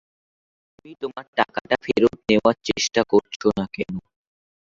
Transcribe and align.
তুমি 0.69 0.91
তোমার 1.01 1.25
টাকাটা 1.37 1.75
ফেরত 1.85 2.15
নেওয়ার 2.27 2.55
চেষ্টা 2.67 3.01
করছ 3.11 3.41
না 3.57 3.65
কেন? 3.75 3.93